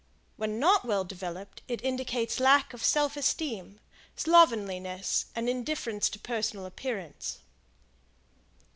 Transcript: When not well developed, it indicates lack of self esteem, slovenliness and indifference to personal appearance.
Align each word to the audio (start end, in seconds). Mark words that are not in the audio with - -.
When 0.35 0.59
not 0.59 0.83
well 0.83 1.03
developed, 1.03 1.61
it 1.67 1.83
indicates 1.85 2.39
lack 2.39 2.73
of 2.73 2.83
self 2.83 3.15
esteem, 3.15 3.79
slovenliness 4.17 5.27
and 5.35 5.47
indifference 5.47 6.09
to 6.09 6.17
personal 6.17 6.65
appearance. 6.65 7.37